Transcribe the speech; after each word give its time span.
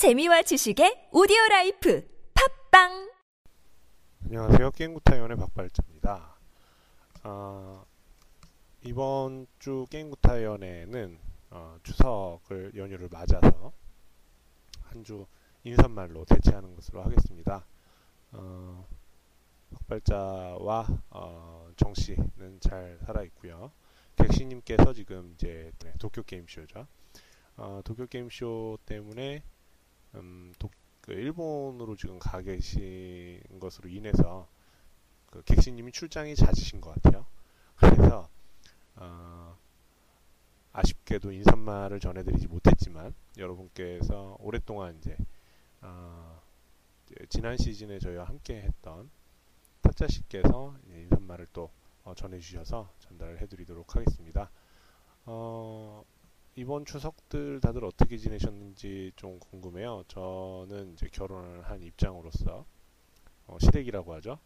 재미와 0.00 0.40
지식의 0.40 1.08
오디오 1.12 1.36
라이프 1.50 2.08
팟빵 2.32 3.10
안녕하세요. 4.24 4.70
게임구타위원의 4.70 5.36
박발자입니다. 5.36 6.36
어, 7.24 7.84
이번 8.80 9.46
주 9.58 9.84
게임구타위원회는 9.90 11.18
어, 11.50 11.76
추석을 11.82 12.72
연휴를 12.76 13.10
맞아서 13.12 13.74
한 14.84 15.04
주 15.04 15.26
인사말로 15.64 16.24
대체하는 16.24 16.74
것으로 16.76 17.02
하겠습니다. 17.02 17.66
어, 18.32 18.86
박발자와 19.74 20.86
어, 21.10 21.70
정씨는 21.76 22.60
잘 22.60 22.98
살아있고요. 23.04 23.70
객시님께서 24.16 24.94
지금 24.94 25.32
이제 25.34 25.70
네, 25.80 25.92
도쿄 25.98 26.22
게임쇼죠. 26.22 26.86
어, 27.58 27.82
도쿄 27.84 28.06
게임쇼 28.06 28.78
때문에 28.86 29.42
음, 30.14 30.52
도, 30.58 30.70
그 31.00 31.12
일본으로 31.12 31.96
지금 31.96 32.18
가 32.18 32.40
계신 32.42 33.40
것으로 33.58 33.88
인해서 33.88 34.48
그 35.26 35.42
객시님이 35.42 35.92
출장이 35.92 36.34
잦으신 36.34 36.80
것 36.80 36.94
같아요. 36.94 37.26
그래서 37.76 38.28
어, 38.96 39.56
아쉽게도 40.72 41.32
인사말을 41.32 42.00
전해드리지 42.00 42.48
못했지만 42.48 43.14
여러분께서 43.38 44.36
오랫동안 44.40 44.96
이제, 44.98 45.16
어, 45.80 46.40
지난 47.28 47.56
시즌에 47.56 47.98
저희와 47.98 48.24
함께 48.24 48.62
했던 48.62 49.10
타짜 49.82 50.06
씨께서 50.06 50.76
인사말을 50.88 51.48
또 51.52 51.70
어, 52.04 52.14
전해주셔서 52.14 52.92
전달을 53.00 53.40
해드리도록 53.40 53.96
하겠습니다. 53.96 54.50
어, 56.60 56.62
이번 56.62 56.84
추석들 56.84 57.60
다들 57.60 57.84
어떻게 57.84 58.16
지내셨는지 58.18 59.12
좀 59.16 59.38
궁금해요. 59.40 60.04
저는 60.08 60.92
이제 60.92 61.08
결혼을 61.12 61.62
한 61.62 61.82
입장으로서 61.82 62.66
어, 63.46 63.58
시댁이라고 63.60 64.14
하죠. 64.14 64.38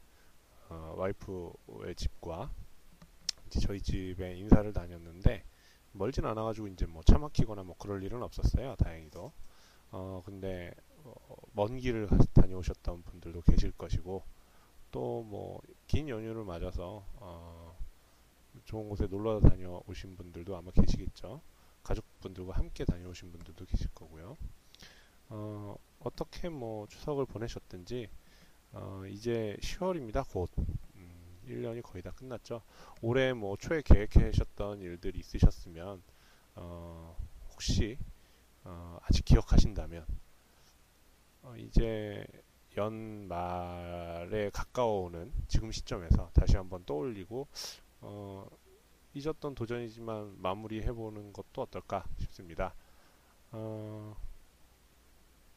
어, 0.70 0.94
와이프의 0.98 1.94
집과 1.96 2.50
이제 3.46 3.60
저희 3.60 3.80
집에 3.80 4.36
인사를 4.36 4.72
다녔는데 4.72 5.44
멀진 5.92 6.26
않아가지고 6.26 6.68
이제 6.68 6.86
뭐 6.86 7.02
차 7.04 7.18
막히거나 7.18 7.64
뭐 7.64 7.76
그럴 7.78 8.02
일은 8.02 8.22
없었어요. 8.22 8.76
다행히도. 8.76 9.32
어 9.92 10.22
근데 10.26 10.72
어, 11.04 11.14
먼 11.54 11.78
길을 11.78 12.08
다녀오셨던 12.34 13.02
분들도 13.04 13.42
계실 13.42 13.72
것이고 13.72 14.24
또 14.92 15.22
뭐 15.24 15.60
긴 15.88 16.08
연휴를 16.08 16.44
맞아서 16.44 17.04
어, 17.16 17.76
좋은 18.64 18.88
곳에 18.88 19.06
놀러 19.08 19.40
다녀오신 19.40 20.16
분들도 20.16 20.56
아마 20.56 20.70
계시겠죠. 20.72 21.40
가족분들과 21.84 22.54
함께 22.54 22.84
다녀오신 22.84 23.30
분들도 23.30 23.64
계실 23.66 23.88
거고요. 23.94 24.36
어, 25.28 25.77
어떻게 26.00 26.48
뭐 26.48 26.86
추석을 26.88 27.27
보내셨든지 27.27 28.08
어, 28.72 29.04
이제 29.08 29.56
10월입니다. 29.60 30.28
곧 30.28 30.50
음, 30.96 31.38
1년이 31.46 31.82
거의 31.82 32.02
다 32.02 32.10
끝났죠. 32.10 32.62
올해 33.02 33.32
뭐 33.32 33.56
초에 33.56 33.82
계획하셨던 33.82 34.80
일들이 34.80 35.20
있으셨으면 35.20 36.02
어, 36.56 37.16
혹시 37.52 37.98
어, 38.64 38.98
아직 39.02 39.24
기억하신다면 39.24 40.06
어, 41.42 41.55
이제 41.58 42.27
연말에 42.77 44.50
가까워오는 44.50 45.32
지금 45.46 45.70
시점에서 45.70 46.30
다시 46.32 46.56
한번 46.56 46.84
떠올리고 46.84 47.46
어, 48.00 48.48
잊었던 49.14 49.54
도전이지만 49.54 50.40
마무리해보는 50.40 51.32
것도 51.32 51.62
어떨까 51.62 52.04
싶습니다. 52.18 52.74
어, 53.52 54.16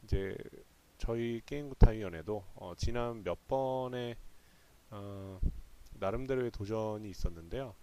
이제 0.04 0.38
저희 0.98 1.42
게임구타위원회도 1.46 2.44
어, 2.56 2.74
지난 2.78 3.24
몇 3.24 3.48
번의 3.48 4.16
어, 4.92 5.40
나름대로의 5.96 6.52
도전이 6.52 7.10
있었는데요. 7.10 7.74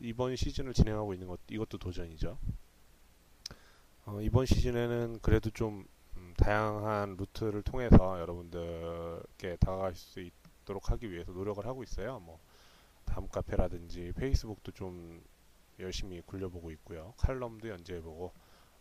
이번 0.00 0.36
시즌을 0.36 0.74
진행하고 0.74 1.12
있는 1.12 1.26
것 1.26 1.40
이것도 1.48 1.78
도전이죠. 1.78 2.38
어, 4.06 4.20
이번 4.22 4.46
시즌에는 4.46 5.18
그래도 5.20 5.50
좀 5.50 5.84
음, 6.16 6.34
다양한 6.36 7.16
루트를 7.16 7.62
통해서 7.62 8.20
여러분들께 8.20 9.56
다가갈 9.56 9.94
수 9.96 10.20
있도록 10.20 10.90
하기 10.90 11.10
위해서 11.10 11.32
노력을 11.32 11.64
하고 11.66 11.82
있어요. 11.82 12.20
뭐 12.20 12.38
다음 13.18 13.26
카페라든지 13.26 14.12
페이스북도 14.14 14.70
좀 14.70 15.20
열심히 15.80 16.20
굴려보고 16.20 16.70
있고요. 16.70 17.14
칼럼도 17.16 17.68
연재해보고 17.68 18.32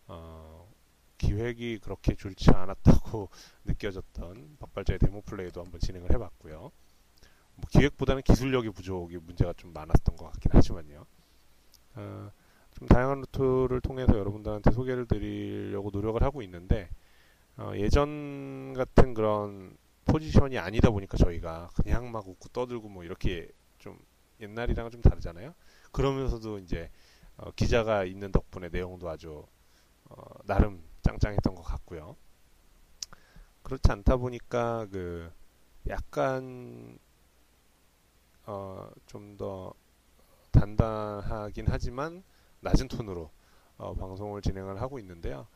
어, 0.09 0.72
기획이 1.18 1.80
그렇게 1.80 2.14
좋지 2.14 2.52
않았다고 2.52 3.30
느껴졌던 3.66 4.58
박발자의 4.59 5.00
데모 5.00 5.22
플레이도 5.22 5.64
한번 5.64 5.80
진행을 5.80 6.14
해봤고요. 6.14 6.59
뭐 6.59 7.66
기획보다는 7.72 8.22
기술력의 8.22 8.74
부족이 8.74 9.18
문제가 9.18 9.53
좀 9.53 9.74
많았던 9.74 10.16
것 10.16 10.25
같긴 10.25 10.52
하지만요. 10.54 11.08
어, 11.96 12.31
좀 12.78 12.88
다양한 12.88 13.22
루트를 13.22 13.81
통해서 13.81 14.16
여러분들한테 14.19 14.69
소개를 14.69 15.08
드리려고 15.08 15.90
노력을 15.90 16.22
하고 16.22 16.44
있는데 16.44 16.90
어, 17.58 17.72
예전 17.75 18.75
같은 18.75 19.16
그런 19.16 19.75
포지션이 20.06 20.59
아니다 20.59 20.92
보니까 20.92 21.18
저희가 21.18 21.72
그냥 21.74 22.12
막 22.12 22.28
웃고 22.28 22.50
떠들고 22.50 22.88
뭐 22.88 23.04
이렇게 23.04 23.50
좀 23.80 23.98
옛날이랑은 24.42 24.92
좀 24.92 25.02
다르잖아요. 25.02 25.53
그러면서도 25.92 26.59
이제 26.59 26.90
어, 27.38 27.52
기자가 27.52 28.06
있는 28.06 28.31
덕분에 28.31 28.70
내용도 28.70 29.09
아주 29.09 29.46
어, 30.09 30.16
나름 30.46 30.84
짱짱했던 31.03 31.56
것 31.56 31.64
같고요. 31.64 32.16
그렇지 33.64 33.92
않다 33.92 34.18
보니까 34.18 34.88
그 34.92 35.31
약간 35.90 37.00
어, 38.46 38.90
좀 39.06 39.38
더 39.38 39.74
단단하긴 40.52 41.66
하지만 41.69 42.24
낮은 42.62 42.88
톤으로 42.90 43.31
어, 43.78 43.96
방송을 43.96 44.42
진행을 44.42 44.81
하고 44.81 45.00
있는데요. 45.00 45.48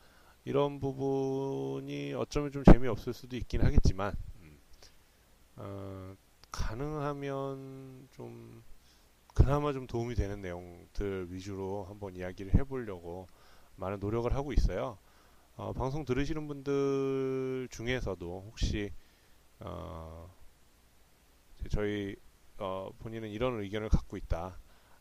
이런 0.44 0.80
부분이 0.80 2.14
어쩌면 2.14 2.52
좀 2.52 2.64
재미없을 2.64 3.12
수도 3.14 3.36
있긴 3.36 3.62
하겠지만 3.64 4.14
음, 4.42 4.58
어, 5.56 6.14
가능하면 6.52 8.08
좀 8.12 8.62
그나마 9.34 9.72
좀 9.72 9.86
도움이 9.86 10.14
되는 10.14 10.40
내용들 10.40 11.32
위주로 11.32 11.84
한번 11.84 12.14
이야기를 12.14 12.54
해보려고 12.54 13.26
많은 13.76 13.98
노력을 14.00 14.32
하고 14.34 14.52
있어요. 14.52 14.98
어, 15.56 15.72
방송 15.72 16.04
들으시는 16.04 16.46
분들 16.46 17.68
중에서도 17.70 18.44
혹시 18.46 18.92
어, 19.60 20.30
저희 21.70 22.16
어, 22.58 22.90
본인은 22.98 23.30
이런 23.30 23.60
의견을 23.60 23.88
갖고 23.88 24.16
있다. 24.16 24.58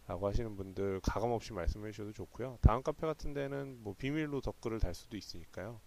라고 0.07 0.27
하시는 0.27 0.57
분들 0.57 0.99
가감 1.01 1.31
없이 1.31 1.53
말씀해 1.53 1.91
주셔도 1.91 2.11
좋고요. 2.11 2.57
다음 2.59 2.83
카페 2.83 3.07
같은 3.07 3.33
데는 3.33 3.81
뭐 3.81 3.93
비밀로 3.97 4.41
댓글을 4.41 4.79
달 4.79 4.93
수도 4.93 5.15
있으니까요. 5.15 5.79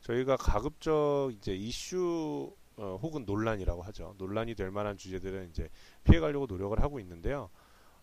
저희가 0.00 0.36
가급적 0.36 1.30
이제 1.32 1.54
이슈 1.54 2.54
어, 2.76 2.98
혹은 3.02 3.24
논란이라고 3.24 3.82
하죠. 3.82 4.14
논란이 4.18 4.54
될 4.54 4.70
만한 4.70 4.96
주제들은 4.98 5.50
이제 5.50 5.68
피해가려고 6.04 6.46
노력을 6.46 6.78
하고 6.82 7.00
있는데요. 7.00 7.48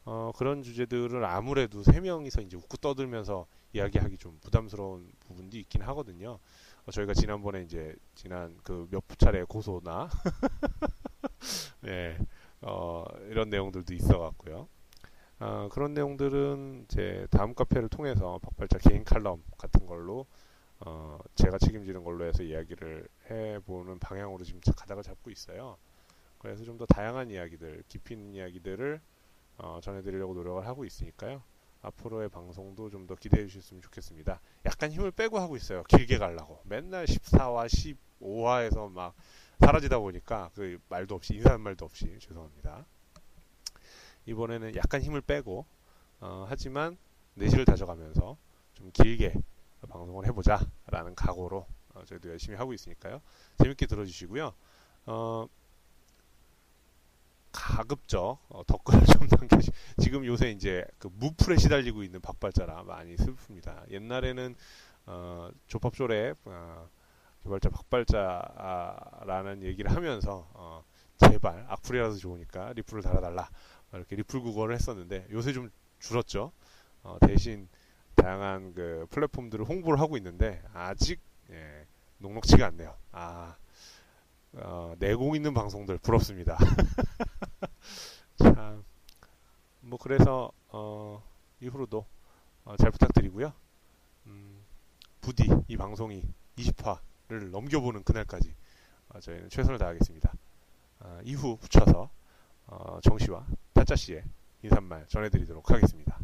어, 0.05 0.31
그런 0.37 0.63
주제들을 0.63 1.23
아무래도 1.25 1.83
세 1.83 2.01
명이서 2.01 2.41
이제 2.41 2.57
웃고 2.57 2.77
떠들면서 2.77 3.47
이야기하기 3.73 4.17
좀 4.17 4.39
부담스러운 4.41 5.11
부분도 5.27 5.57
있긴 5.57 5.81
하거든요. 5.83 6.39
어, 6.87 6.91
저희가 6.91 7.13
지난번에 7.13 7.63
이제 7.63 7.95
지난 8.15 8.57
그 8.63 8.87
몇 8.91 9.03
차례 9.17 9.43
고소나 9.43 10.09
네, 11.81 12.17
어, 12.61 13.03
이런 13.29 13.49
내용들도 13.49 13.93
있어갖고요. 13.93 14.67
어, 15.39 15.69
그런 15.71 15.93
내용들은 15.93 16.85
제 16.89 17.27
다음 17.31 17.53
카페를 17.55 17.89
통해서 17.89 18.39
박발자 18.43 18.79
개인 18.79 19.03
칼럼 19.05 19.43
같은 19.57 19.85
걸로 19.87 20.25
어, 20.85 21.17
제가 21.35 21.57
책임지는 21.59 22.03
걸로 22.03 22.25
해서 22.25 22.43
이야기를 22.43 23.07
해보는 23.29 23.99
방향으로 23.99 24.43
지금 24.43 24.59
가닥을 24.75 25.03
잡고 25.03 25.29
있어요. 25.31 25.77
그래서 26.39 26.63
좀 26.65 26.77
더 26.77 26.85
다양한 26.85 27.29
이야기들, 27.31 27.83
깊이 27.87 28.15
있는 28.15 28.33
이야기들을 28.35 28.99
어, 29.59 29.79
전해드리려고 29.81 30.33
노력을 30.33 30.65
하고 30.67 30.83
있으니까요. 30.85 31.41
앞으로의 31.81 32.29
방송도 32.29 32.89
좀 32.89 33.07
더 33.07 33.15
기대해 33.15 33.45
주셨으면 33.47 33.81
좋겠습니다. 33.81 34.39
약간 34.65 34.91
힘을 34.91 35.11
빼고 35.11 35.39
하고 35.39 35.55
있어요. 35.55 35.83
길게 35.83 36.17
가려고. 36.17 36.59
맨날 36.65 37.05
14화, 37.05 37.67
15화에서 38.21 38.89
막 38.91 39.13
사라지다 39.59 39.99
보니까 39.99 40.49
그 40.55 40.79
말도 40.89 41.15
없이, 41.15 41.35
인사한 41.35 41.61
말도 41.61 41.85
없이 41.85 42.17
죄송합니다. 42.19 42.85
이번에는 44.25 44.75
약간 44.75 45.01
힘을 45.01 45.21
빼고, 45.21 45.65
어, 46.21 46.45
하지만 46.49 46.97
내실을 47.35 47.65
다져가면서 47.65 48.37
좀 48.73 48.91
길게 48.93 49.33
방송을 49.89 50.25
해보자라는 50.27 51.15
각오로 51.15 51.65
어, 51.95 52.05
저희도 52.05 52.29
열심히 52.29 52.57
하고 52.57 52.73
있으니까요. 52.73 53.21
재밌게 53.59 53.85
들어주시고요. 53.85 54.53
어, 55.05 55.47
가급적 57.51 58.39
어, 58.49 58.63
댓글을 58.65 59.05
좀 59.05 59.27
남겨주. 59.29 59.71
지금 59.99 60.25
요새 60.25 60.51
이제 60.51 60.85
그 60.97 61.09
무풀에 61.13 61.57
시달리고 61.57 62.03
있는 62.03 62.19
박발자라 62.19 62.83
많이 62.83 63.15
슬픕니다. 63.15 63.89
옛날에는 63.91 64.55
어, 65.05 65.49
조팝쇼랩 65.67 66.35
어, 66.45 66.89
개발자 67.43 67.69
박발자라는 67.69 69.63
얘기를 69.63 69.91
하면서 69.91 70.47
어, 70.53 70.83
제발 71.17 71.65
악플이라도 71.69 72.15
좋으니까 72.17 72.73
리플을 72.73 73.03
달아달라 73.03 73.49
이렇게 73.93 74.15
리플 74.15 74.41
구걸을 74.41 74.73
했었는데 74.75 75.27
요새 75.31 75.53
좀 75.53 75.69
줄었죠. 75.99 76.51
어, 77.03 77.17
대신 77.21 77.67
다양한 78.23 78.73
그 78.73 79.05
플랫폼들을 79.09 79.65
홍보를 79.65 79.99
하고 79.99 80.15
있는데 80.15 80.63
아직 80.73 81.19
예, 81.51 81.85
녹록치가 82.19 82.67
않네요. 82.67 82.95
아 83.11 83.57
어, 84.53 84.95
내공 84.97 85.35
있는 85.35 85.53
방송들 85.53 85.97
부럽습니다. 85.97 86.57
참, 88.37 88.85
뭐 89.81 89.99
그래서 90.01 90.53
어, 90.69 91.21
이후로도 91.59 92.05
어, 92.63 92.77
잘 92.77 92.91
부탁드리고요. 92.91 93.51
음, 94.27 94.63
부디 95.19 95.49
이 95.67 95.75
방송이 95.75 96.23
20화를 96.57 97.49
넘겨보는 97.49 98.03
그날까지 98.03 98.55
어, 99.09 99.19
저희는 99.19 99.49
최선을 99.49 99.77
다하겠습니다. 99.79 100.33
어, 101.01 101.19
이후 101.25 101.57
붙여서 101.57 102.09
어, 102.67 102.99
정 103.03 103.17
씨와 103.17 103.45
타짜 103.73 103.97
씨의 103.97 104.23
인사말 104.61 105.07
전해드리도록 105.09 105.69
하겠습니다. 105.69 106.22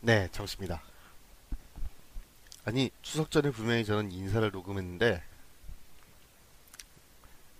네, 0.00 0.28
정씨입니다. 0.32 0.82
아니 2.64 2.90
추석 3.02 3.30
전에 3.30 3.50
분명히 3.50 3.84
저는 3.84 4.12
인사를 4.12 4.50
녹음했는데 4.50 5.22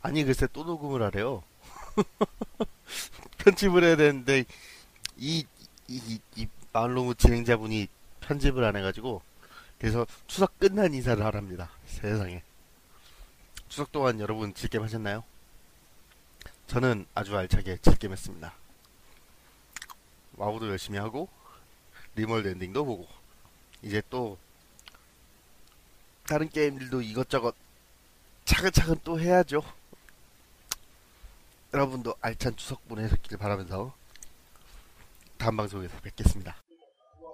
아니 0.02 0.24
글쎄 0.24 0.46
또 0.52 0.64
녹음을 0.64 1.02
하래요. 1.02 1.42
편집을 3.38 3.84
해야 3.84 3.96
되는데 3.96 4.44
이 5.18 5.44
이 5.88 6.20
이 6.36 6.46
마을로무 6.72 7.16
진행자분이 7.16 7.88
편집을 8.20 8.62
안 8.62 8.76
해가지고 8.76 9.22
그래서 9.78 10.06
추석 10.28 10.56
끝난 10.58 10.94
인사를 10.94 11.24
하랍니다. 11.24 11.70
세상에. 11.86 12.42
추석 13.68 13.90
동안 13.90 14.20
여러분 14.20 14.54
즐겜 14.54 14.82
하셨나요? 14.84 15.24
저는 16.68 17.06
아주 17.14 17.36
알차게 17.36 17.78
즐겜 17.78 18.12
했습니다. 18.12 18.54
와우도 20.36 20.68
열심히 20.68 20.98
하고 20.98 21.28
리멀드 22.20 22.48
엔딩도 22.48 22.84
보고 22.84 23.08
이제 23.82 24.02
또 24.10 24.36
다른 26.26 26.50
게임들도 26.50 27.00
이것저것 27.00 27.54
차근차근 28.44 28.96
또 29.04 29.18
해야죠. 29.18 29.62
여러분도 31.72 32.14
알찬 32.20 32.56
추석 32.56 32.86
보내셨길 32.88 33.38
바라면서 33.38 33.94
다음 35.38 35.56
방송에서 35.56 35.98
뵙겠습니다. 36.00 36.56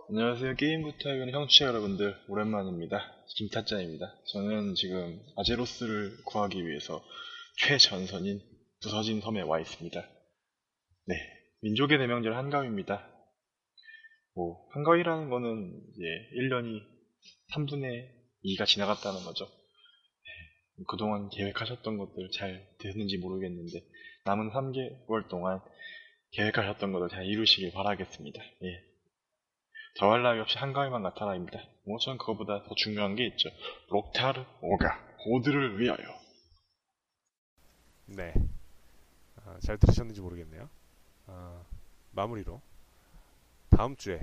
안녕하세요. 0.08 0.54
게임부터 0.54 1.08
하는 1.08 1.32
형취 1.32 1.64
여러분들 1.64 2.16
오랜만입니다. 2.28 3.12
김타짜입니다. 3.26 4.14
저는 4.32 4.76
지금 4.76 5.20
아제로스를 5.36 6.22
구하기 6.24 6.64
위해서 6.64 7.02
최전선인 7.56 8.40
부서진 8.80 9.20
섬에 9.20 9.42
와 9.42 9.58
있습니다. 9.58 10.00
네, 11.06 11.14
민족의 11.62 11.98
대명절 11.98 12.36
한가위입니다. 12.36 13.15
뭐 14.36 14.68
한가위라는 14.72 15.30
거는 15.30 15.82
이제 15.90 16.04
1년이 16.36 16.82
3분의 17.54 18.06
2가 18.44 18.66
지나갔다는 18.66 19.24
거죠. 19.24 19.46
네, 19.46 20.84
그동안 20.86 21.30
계획하셨던 21.30 21.96
것들 21.96 22.30
잘 22.32 22.68
됐는지 22.78 23.16
모르겠는데 23.16 23.80
남은 24.26 24.50
3개월 24.50 25.28
동안 25.28 25.60
계획하셨던 26.32 26.92
것을 26.92 27.08
잘 27.08 27.24
이루시길 27.24 27.72
바라겠습니다. 27.72 28.42
예. 28.42 28.84
더할 29.98 30.22
나위 30.22 30.38
없이 30.40 30.58
한가위만 30.58 31.02
나타나입니다. 31.02 31.58
뭐전 31.86 32.18
그거보다 32.18 32.62
더 32.64 32.74
중요한 32.74 33.14
게 33.14 33.26
있죠. 33.28 33.48
록타르 33.88 34.44
오가 34.60 35.16
고드를 35.24 35.80
위하여. 35.80 35.96
네. 38.04 38.34
아, 39.36 39.58
잘 39.62 39.78
들으셨는지 39.78 40.20
모르겠네요. 40.20 40.68
아, 41.26 41.64
마무리로 42.10 42.60
다음 43.76 43.94
주에 43.94 44.18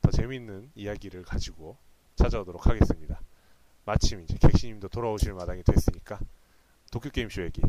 더 0.00 0.10
재미있는 0.10 0.70
이야기를 0.74 1.22
가지고 1.22 1.76
찾아오도록 2.16 2.66
하겠습니다. 2.66 3.20
마침 3.84 4.22
이제 4.22 4.38
객시님도 4.38 4.88
돌아오실 4.88 5.34
마당이 5.34 5.62
됐으니까 5.64 6.18
도쿄게임쇼 6.90 7.42
얘기 7.42 7.60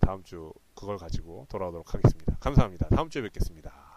다음 0.00 0.24
주 0.24 0.52
그걸 0.74 0.98
가지고 0.98 1.46
돌아오도록 1.48 1.94
하겠습니다. 1.94 2.36
감사합니다. 2.40 2.88
다음 2.88 3.08
주에 3.08 3.22
뵙겠습니다. 3.22 3.89